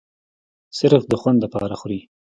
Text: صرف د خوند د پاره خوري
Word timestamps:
صرف 0.77 1.03
د 1.11 1.13
خوند 1.21 1.37
د 1.41 1.45
پاره 1.53 1.75
خوري 1.81 1.99